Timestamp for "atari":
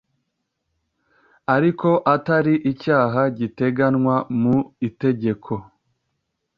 2.15-2.53